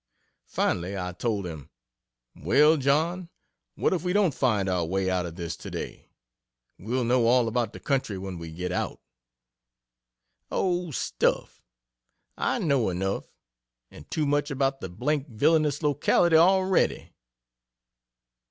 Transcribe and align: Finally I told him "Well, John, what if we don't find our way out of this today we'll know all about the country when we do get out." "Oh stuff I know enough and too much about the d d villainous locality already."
Finally 0.47 0.97
I 0.97 1.11
told 1.11 1.45
him 1.45 1.69
"Well, 2.35 2.75
John, 2.77 3.29
what 3.75 3.93
if 3.93 4.01
we 4.01 4.13
don't 4.13 4.33
find 4.33 4.67
our 4.67 4.83
way 4.83 5.11
out 5.11 5.27
of 5.27 5.35
this 5.35 5.55
today 5.55 6.09
we'll 6.79 7.03
know 7.03 7.27
all 7.27 7.47
about 7.47 7.71
the 7.71 7.79
country 7.79 8.17
when 8.17 8.39
we 8.39 8.49
do 8.49 8.55
get 8.57 8.71
out." 8.71 8.99
"Oh 10.49 10.89
stuff 10.89 11.61
I 12.35 12.57
know 12.57 12.89
enough 12.89 13.31
and 13.91 14.09
too 14.09 14.25
much 14.25 14.49
about 14.49 14.81
the 14.81 14.89
d 14.89 15.17
d 15.19 15.25
villainous 15.29 15.83
locality 15.83 16.35
already." 16.35 17.13